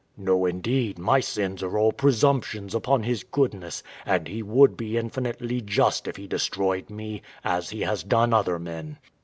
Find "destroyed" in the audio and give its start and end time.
6.25-6.89